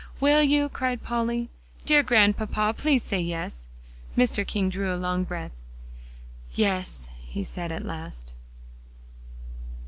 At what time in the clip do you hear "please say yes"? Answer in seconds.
2.75-3.67